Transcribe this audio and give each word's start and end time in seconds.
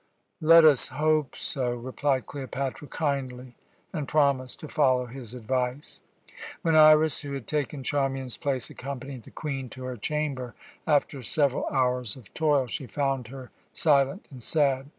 "Let 0.41 0.65
us 0.65 0.87
hope 0.87 1.35
so." 1.35 1.73
replied 1.75 2.25
Cleopatra 2.25 2.87
kindly, 2.87 3.53
and 3.93 4.07
promised 4.07 4.59
to 4.61 4.67
follow 4.67 5.05
his 5.05 5.35
advice. 5.35 6.01
When 6.63 6.73
Iras, 6.75 7.19
who 7.19 7.33
had 7.33 7.45
taken 7.45 7.83
Charmian's 7.83 8.35
place, 8.35 8.71
accompanied 8.71 9.25
the 9.25 9.29
Queen 9.29 9.69
to 9.69 9.83
her 9.83 9.97
chamber 9.97 10.55
after 10.87 11.21
several 11.21 11.67
hours 11.67 12.15
of 12.15 12.33
toil, 12.33 12.65
she 12.65 12.87
found 12.87 13.27
her 13.27 13.51
silent 13.73 14.25
and 14.31 14.41
sad. 14.41 14.89